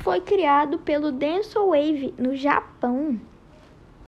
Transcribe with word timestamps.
foi 0.00 0.20
criado 0.20 0.78
pelo 0.78 1.12
Denso 1.12 1.66
Wave 1.66 2.14
no 2.18 2.34
Japão. 2.34 3.20